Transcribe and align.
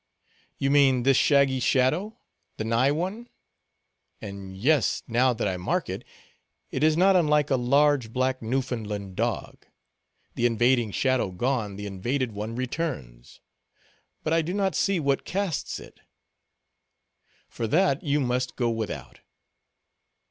"You 0.57 0.71
mean 0.71 1.03
this 1.03 1.15
shaggy 1.15 1.59
shadow—the 1.59 2.63
nigh 2.63 2.89
one? 2.91 3.29
And, 4.19 4.57
yes, 4.57 5.03
now 5.07 5.31
that 5.31 5.47
I 5.47 5.57
mark 5.57 5.89
it, 5.89 6.03
it 6.71 6.83
is 6.83 6.97
not 6.97 7.15
unlike 7.15 7.51
a 7.51 7.55
large, 7.55 8.11
black 8.11 8.41
Newfoundland 8.41 9.15
dog. 9.15 9.67
The 10.33 10.47
invading 10.47 10.89
shadow 10.93 11.29
gone, 11.29 11.75
the 11.75 11.85
invaded 11.85 12.31
one 12.31 12.55
returns. 12.55 13.41
But 14.23 14.33
I 14.33 14.41
do 14.41 14.55
not 14.55 14.73
see 14.73 14.99
what 14.99 15.23
casts 15.23 15.79
it." 15.79 15.99
"For 17.47 17.67
that, 17.67 18.01
you 18.01 18.19
must 18.19 18.55
go 18.55 18.71
without." 18.71 19.19